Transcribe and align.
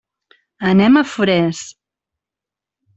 Anem 0.69 0.97
a 0.97 1.05
Forès. 1.11 1.63